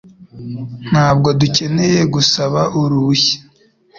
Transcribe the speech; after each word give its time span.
Ntabwo 0.89 1.29
dukeneye 1.39 2.01
gusaba 2.13 2.61
uruhushya 2.81 3.37